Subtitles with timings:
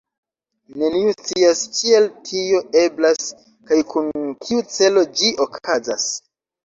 [0.83, 3.29] Neniu scias, kiel tio eblas
[3.71, 4.09] kaj kun
[4.47, 6.09] kiu celo ĝi okazas.